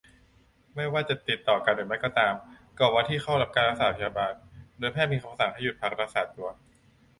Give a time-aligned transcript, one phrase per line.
[0.75, 2.33] ไม่ว่าจะติดต่อกันหรือไม่ก็ตาม
[2.79, 4.33] ก่อนวันที่เข้ารับการรักษาพยาบาล
[4.79, 6.47] โดยแพทย์มีคำสั่งให้หยุดพักรักษาตัว